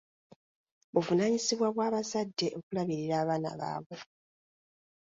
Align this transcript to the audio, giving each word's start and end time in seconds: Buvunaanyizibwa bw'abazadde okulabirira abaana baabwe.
Buvunaanyizibwa 0.93 1.67
bw'abazadde 1.75 2.47
okulabirira 2.57 3.15
abaana 3.23 3.49
baabwe. 3.59 3.97